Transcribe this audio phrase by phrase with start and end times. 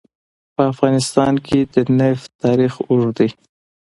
[0.55, 3.29] په افغانستان کې د نفت تاریخ اوږد دی.